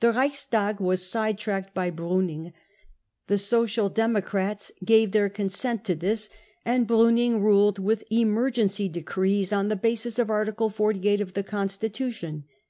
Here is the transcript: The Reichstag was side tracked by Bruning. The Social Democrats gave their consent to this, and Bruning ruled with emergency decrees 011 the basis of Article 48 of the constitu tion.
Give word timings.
The 0.00 0.14
Reichstag 0.14 0.80
was 0.80 1.06
side 1.06 1.36
tracked 1.36 1.74
by 1.74 1.90
Bruning. 1.90 2.54
The 3.26 3.36
Social 3.36 3.90
Democrats 3.90 4.72
gave 4.82 5.12
their 5.12 5.28
consent 5.28 5.84
to 5.84 5.94
this, 5.94 6.30
and 6.64 6.88
Bruning 6.88 7.42
ruled 7.42 7.78
with 7.78 8.02
emergency 8.10 8.88
decrees 8.88 9.52
011 9.52 9.68
the 9.68 9.76
basis 9.76 10.18
of 10.18 10.30
Article 10.30 10.70
48 10.70 11.20
of 11.20 11.34
the 11.34 11.44
constitu 11.44 12.10
tion. 12.10 12.44